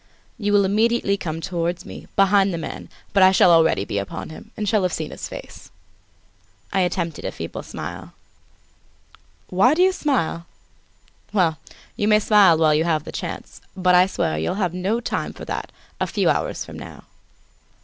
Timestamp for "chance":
13.11-13.61